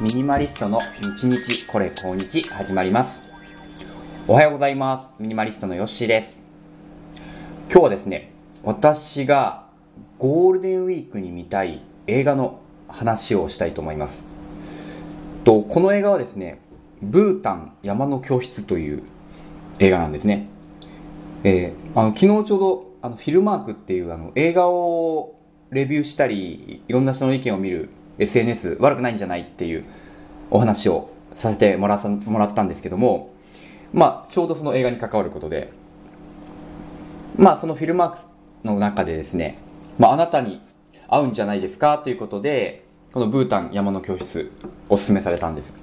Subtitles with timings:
[0.00, 0.82] ミニマリストの
[1.16, 3.22] 日日これ今日始まります。
[4.26, 5.10] おはようございます。
[5.20, 6.36] ミニマリストのヨッシーです。
[7.70, 8.32] 今日はですね、
[8.64, 9.68] 私が
[10.18, 14.24] ゴールデンウィークに見たい映画の話をしたいと思います。
[15.44, 16.58] と、この映画はですね、
[17.00, 19.04] ブータン山の教室という
[19.78, 20.48] 映画なんですね。
[21.44, 25.36] えーあの昨日ちょうどあのフィルマークっていうあの映画を
[25.70, 29.84] レビューしたりいろんな人の意見を見る SNS 悪くないんじゃないっていう
[30.50, 33.34] お話をさせてもらもらったんですけども
[33.92, 35.72] まあちょうどその映画に関わることで
[37.36, 38.18] まあそのフィルマーク
[38.64, 39.58] の中でですね、
[39.98, 40.60] まあ、あなたに
[41.08, 44.50] 合うんじゃないですかということでこのブータン山の教室
[44.88, 45.74] おすすめされたんです。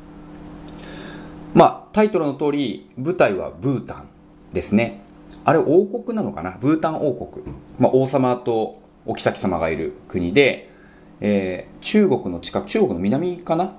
[1.54, 4.08] まあタイトルの通り舞台はブータン
[4.54, 5.02] ですね。
[5.46, 6.58] あれ王国なのかな？
[6.60, 7.46] ブータン王国。
[7.80, 10.71] まあ、王様とお妃様がいる国で、
[11.22, 13.74] えー中国の近く、中国の南かな？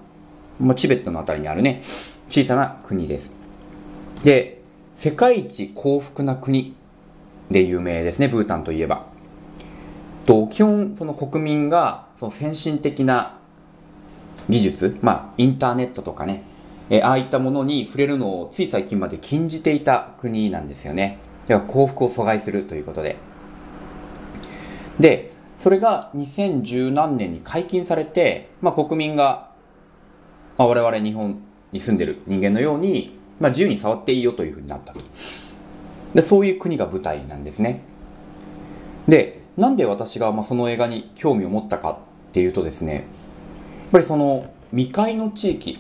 [0.61, 1.83] まあ、チベットのあたりにあるね、
[2.29, 3.33] 小さな国です。
[4.23, 4.61] で、
[4.97, 6.75] 世界一幸福な国
[7.51, 9.07] で有名ですね、ブータンといえば。
[10.27, 13.39] と、基本、その国民が、その先進的な
[14.49, 16.45] 技術、まあ、インターネットとかね、
[16.91, 21.19] えーああいったものに触れるのをつい最近まで禁じていた国なんですよね。
[21.49, 23.17] では幸福を阻害するということで。
[25.01, 25.32] で、
[25.63, 29.49] それが2010何年に解禁されて、まあ国民が、
[30.59, 34.99] まあ、我々日本に住んでる人間のように、まあ自由に触っていいよというふうになったと。
[36.15, 37.81] で、そういう国が舞台なんですね。
[39.07, 41.97] で、なんで私がまあその映画に興味を持ったかっ
[42.33, 43.05] ていうとですね、やっ
[43.93, 45.79] ぱりその未開の地域、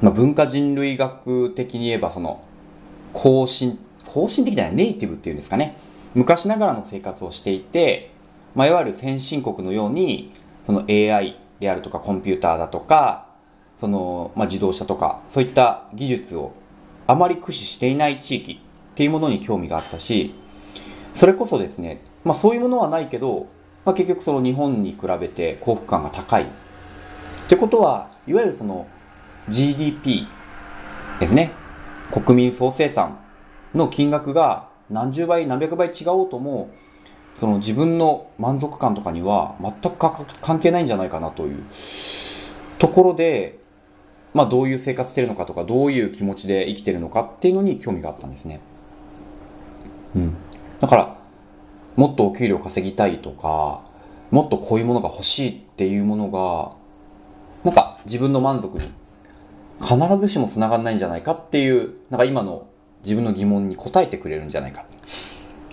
[0.00, 2.42] まあ、文化人類学的に言えばその
[3.12, 5.76] 後進、後進的じゃない、ネイティブっていうんですかね。
[6.14, 8.13] 昔ながらの生活をしていて、
[8.54, 10.32] まあ、いわゆる先進国のように、
[10.64, 13.28] その AI であるとかコンピューターだとか、
[13.76, 16.52] その、まあ、自動車とか、そういった技術を
[17.06, 20.34] あまり駆使していない地域っていうものに興味があったし、
[21.12, 23.48] それこそですね、まあそういうものはないけど、
[23.84, 26.44] まあ結局その日本に比べて幸福感が高い。
[26.44, 26.46] っ
[27.48, 28.86] てことは、いわゆるその
[29.48, 30.26] GDP
[31.20, 31.52] ですね。
[32.12, 33.18] 国民総生産
[33.74, 36.70] の金額が何十倍何百倍違おうとも、
[37.38, 39.96] その自分の満足感とかには全く
[40.40, 41.64] 関係ないんじゃないかなという
[42.78, 43.58] ところで、
[44.32, 48.60] まあどういう生活してるのかとか、どういう気持ちで生きてるのかっていうのに興味があったんですね。
[50.14, 50.36] うん。
[50.80, 51.16] だから、
[51.96, 53.82] もっとお給料稼ぎたいとか、
[54.30, 56.76] もっとこういうものが欲しいっていうものが、
[57.62, 58.90] なんか自分の満足に
[59.80, 62.66] 必ずしも繋がらないんじゃないかっていう、なんか今の
[63.02, 64.84] 自分の疑問に答えてくれるんじゃないか。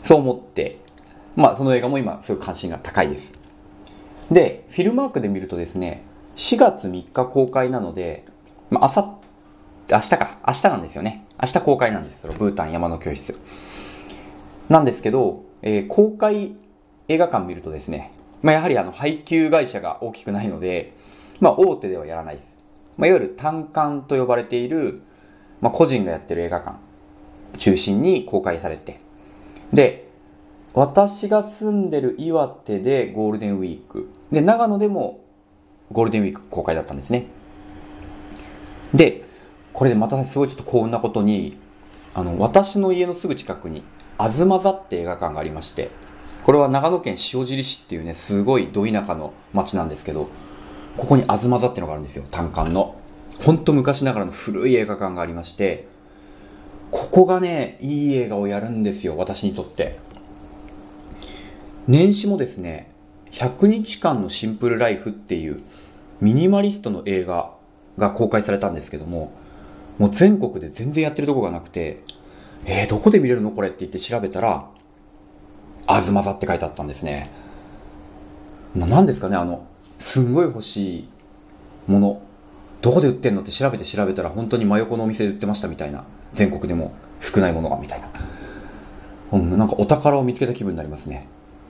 [0.04, 0.78] そう思って、
[1.36, 3.34] まあその映画も今すごい関心が高いです。
[4.30, 6.04] で、フィルマークで見るとですね、
[6.36, 8.26] 4月3日公開なので、
[8.70, 9.18] まあ朝、
[9.90, 11.26] 明日か、明日なんですよね。
[11.42, 12.22] 明日公開なんです。
[12.22, 13.38] そのブータン山の教室。
[14.70, 16.56] なんですけど、えー公開
[17.08, 18.12] 映画館見るとですね、
[18.42, 20.94] まあやはりあの配給会社が大きくないので、
[21.40, 22.56] まあ大手ではやらないです。
[22.98, 25.02] まあいわゆる単館と呼ばれている、
[25.60, 26.78] まあ個人がやってる映画館
[27.58, 29.00] 中心に公開されて、
[29.74, 30.11] で、
[30.74, 35.20] 私が住んでる岩手でゴールデンウィーク、で、長野でも
[35.92, 37.26] ゴールデンウィーク公開だったんですね。
[38.94, 39.24] で、
[39.74, 41.58] これでまたすごいちょっと幸運なことに、
[42.14, 43.84] あの、私の家のすぐ近くに、
[44.18, 45.92] あずま座って映画館がありまして、
[46.46, 50.30] これは長野県塩尻市っていうね、すごいど田舎の町なんですけど、
[50.98, 52.96] ここにあずま座ってのがあるんですよ、単館の。
[53.44, 55.88] ほんと昔ながらの古い映画館がありまして、
[56.92, 60.00] ここがね、いい映画をやるんですよ、私にとって。
[61.92, 62.90] 年始もですね、
[63.34, 65.62] 100日間のシンプルライフっていう
[66.22, 67.52] ミニマリストの映画
[67.98, 69.34] が公開されたんですけども、
[69.98, 72.02] もう全国で全然やってるとこがなくて、
[72.66, 74.70] えー、どこで見れるのこれって言って調べたら、
[75.86, 77.30] あずま座って書いてあったんですね。
[78.74, 79.68] な、なんですかね、あの、
[80.00, 81.08] すんごい欲しい
[81.88, 82.22] もの、
[82.82, 86.06] どこで売ってんのって調べて調べたら本当に真横のお店で売ってましたみたいな。
[86.32, 88.08] 全国でも少ないものがみたいな。
[89.34, 91.28] うん、なんかお宝を見つけた気分になりますね。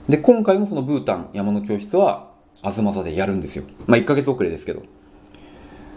[0.10, 2.32] で、今回もそのブータン山の教室は、
[2.64, 3.64] あずま座でやるんですよ。
[3.88, 4.84] まあ、1ヶ月遅れですけど。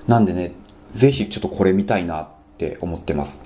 [0.07, 0.55] なんでね、
[0.93, 2.29] ぜひちょっとこれ見たいなっ
[2.59, 3.43] て思ってます。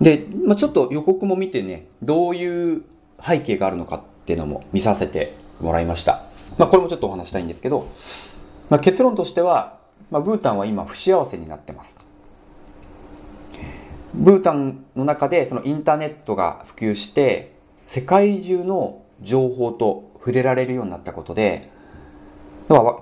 [0.00, 2.82] で、まあ、ちょっと予告も見てね、どういう
[3.20, 6.24] 背景があるのかっていうのも見させてもらいました。
[6.58, 7.88] まあ、これもちょっとお話したいんですけど、
[8.70, 9.78] まあ、結論としては、
[10.10, 11.96] まあ、ブータンは今不幸せになってます。
[14.14, 17.53] ブータンの中でそのインターネットが普及して、
[17.86, 21.70] 世界中の情報と触れられるようになったことで、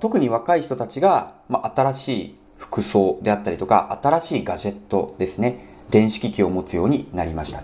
[0.01, 7.63] 特に若い人たちが、まあ、新しい服装であったりとか、新しいガジェットですね、電子機器を持つようになりました。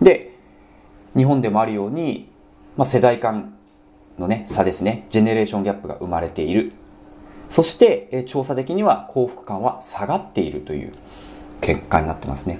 [0.00, 0.32] で、
[1.16, 2.28] 日本でもあるように、
[2.76, 3.54] まあ、世代間
[4.18, 6.72] のね、差ですね、ジェネレーションギャップが生まれている。
[7.50, 10.92] そして、え調査的には幸福感は下がっているという
[11.60, 12.58] 結果になってますね。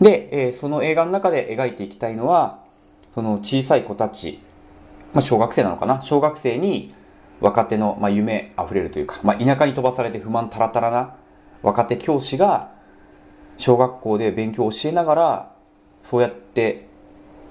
[0.00, 2.61] で、えその映画の中で描いていきたいのは、
[3.12, 4.40] その小さい子たち、
[5.12, 6.00] まあ、小学生なのかな？
[6.00, 6.92] 小学生に
[7.40, 11.16] 若手の、まあ、夢溢れるというか、まあ、田舎に飛ばされて不満たらたらな
[11.62, 12.74] 若手教師が
[13.56, 15.52] 小学校で勉強を教えながら
[16.00, 16.86] そうやって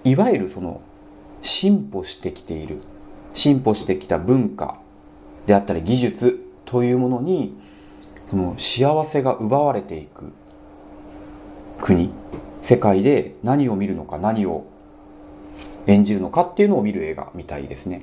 [0.04, 0.81] いわゆるその
[1.42, 2.81] 進歩してきている
[3.34, 4.80] 進歩してきた文化
[5.46, 7.58] であったり技術というものに
[8.30, 10.34] その幸せが奪われていく
[11.81, 12.12] 国
[12.62, 14.66] 世界で何を見るのか何を
[15.88, 18.01] 演じるのかっていうのを見る映画みたいですね。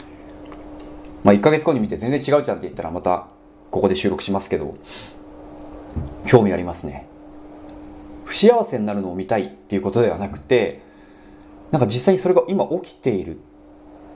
[1.24, 3.28] まあ1ヶ月後に見て全然違うじゃんって言ったらまた
[3.70, 4.74] ここで収録しますけど、
[6.26, 7.06] 興味ありますね。
[8.24, 10.82] 不幸せになるのを見たいっていうことではなくて、
[11.70, 13.40] なんか実際にそれが今起きているっ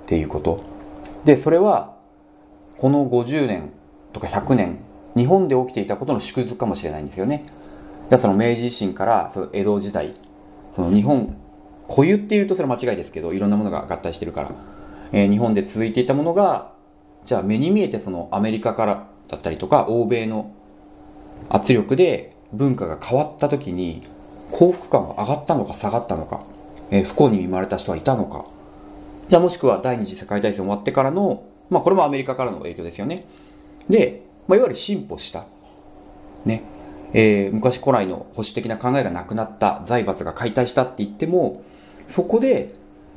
[0.07, 0.63] ていうこと。
[1.25, 1.97] で、それは
[2.79, 3.71] この50年
[4.13, 4.79] とか100年、
[5.17, 7.45] 日本で起きていたことの縮図かもしれないんですよね。
[8.09, 10.15] だその明治維新からその江戸時代、
[10.73, 11.37] その日本
[11.89, 14.51] 固有っていうとそれは間違いですけど、いろんなものが合体してるから、
[15.13, 16.73] えー、日本で続いていたものが、
[17.25, 20.53] じゃあ目に見えてそのアメリカからだったりとか、欧米の
[21.49, 24.03] 圧力で文化が変わった時に、
[24.51, 26.45] 幸福感は上がったのか下がったのか、
[26.91, 28.47] えー、不幸に見舞われた人はいたのか、
[29.29, 33.25] じゃあもしくは第二次世界大戦終わってからの、まあこれもアメリカからの影響ですよね。
[33.89, 35.45] で、まあ、いわゆる進歩した。
[36.45, 36.63] ね。
[37.15, 41.63] えー、昔古来の保守的な考えがなくなった、財閥が解体したって言っても、
[42.07, 42.75] そこで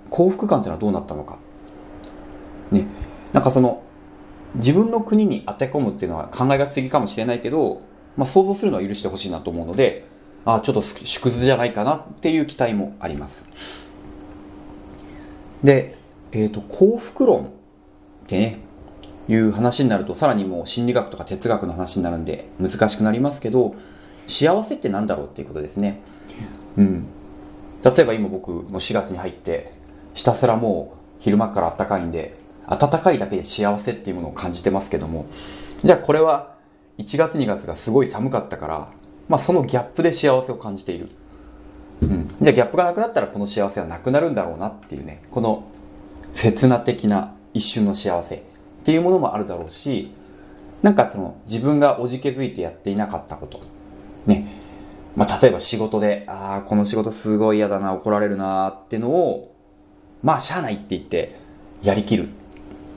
[0.10, 1.38] 幸福感っていうのはどうなったのか。
[2.72, 2.88] ね。
[3.34, 3.84] なんかその、
[4.56, 7.82] 自分の国に当て込むっていうのは考えが過ぎかもしれないけど、
[8.16, 10.06] まあ想像するのは許してほしいなと思うので、
[10.46, 13.50] ああ、ちょっと縮図じゃないかなっていう期待もあります。
[15.64, 15.96] で、
[16.32, 17.48] えっ、ー、と、幸福論っ
[18.28, 18.60] てね、
[19.28, 23.76] いう話になると、さらにもう心理学とか哲学の話になるんで難しくなりますけど、
[24.28, 26.00] 幸せって何だろうっていうことですね。
[26.78, 27.06] うん。
[27.86, 29.72] 例えば今僕も4月に入って、
[30.16, 32.34] ひたすらもう昼間から暖かいんで、
[32.68, 35.28] 暖かいだけで幸せっていうものを感じてますけども、
[35.84, 36.56] じゃあこれは
[36.98, 38.88] 1月2月がすごい寒かったから、
[39.30, 41.10] まあそのギャップで幸せを感じている。
[42.02, 42.28] うん。
[42.28, 45.66] じゃあギャップがなくなったらこの幸せはなくなるんだろうなっていうね、この
[46.32, 48.42] 刹那的な一瞬の幸せっ
[48.84, 50.12] ていうものもあるだろうし、
[50.82, 53.62] なんかその自分がおじけづいてやっていなかったこと。
[54.26, 54.65] ね。
[55.16, 59.56] まあ、例えば仕事で、ああ、この仕事すごい嫌だな、怒られるなってのを、
[60.24, 61.36] まあ、しゃあないって言って、
[61.84, 62.30] やりきる。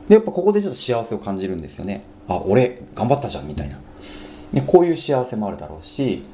[0.08, 2.02] で、やっぱここでちょっと幸せを感じるんですよね。
[2.28, 3.78] あ、俺、頑張ったじゃん、みたいな。
[4.52, 6.24] で、こういう幸せもあるだろうし、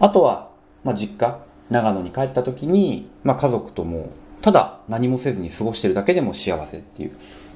[0.00, 0.50] あとは、
[0.82, 1.38] まあ、実家、
[1.70, 4.10] 長野に帰った時に、まあ、家族とも、
[4.40, 7.12] ただ何もせずに過ごしてるだけでも幸せっていう、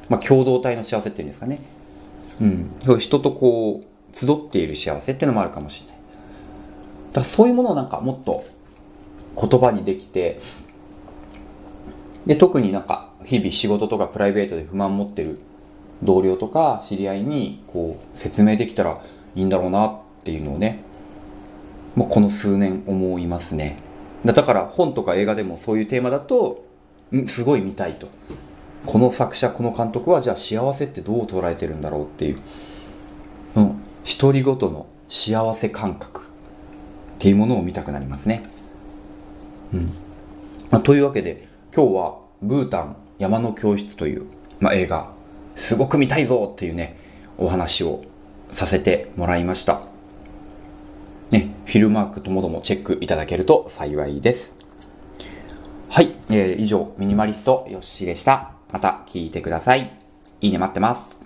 [0.08, 1.60] まあ、共同体の幸せっていうんですかね。
[2.40, 2.70] うん。
[2.80, 5.93] そう人とこう、集っている幸せっていうのもあるかもしれない。
[7.14, 8.42] だそういうものをなんかもっと
[9.40, 10.40] 言葉にできて、
[12.26, 15.40] で、特になんか日々仕事とかプライベートで不満持ってる
[16.02, 19.00] 同僚とか知り合いにこう説明できたら
[19.34, 20.82] いいんだろうなっていうのをね、
[21.94, 23.78] もうこの数年思いますね。
[24.24, 26.64] だから本とか映画でもそういうテーマだと、
[27.26, 28.08] すごい見たいと。
[28.86, 32.38] この作者、この監督はじゃあ幸せってどう捉えてるんだろうっていう、
[33.56, 36.33] うん、一人ごとの幸せ感覚
[37.24, 38.44] っていうものを見たくなりますね。
[39.72, 39.88] うん。
[40.70, 44.26] まあ、というわけで、今日はブータン山の教室という、
[44.60, 45.10] まあ、映画、
[45.56, 46.98] すごく見たいぞっていうね、
[47.38, 48.02] お話を
[48.50, 49.80] させてもらいました。
[51.30, 54.52] ね、フィルマークともどもチェックいただけると幸いです。
[55.88, 58.52] はい、えー、以上、ミニマリストよっしーでした。
[58.70, 59.96] また聞いてください。
[60.42, 61.23] いいね待ってます。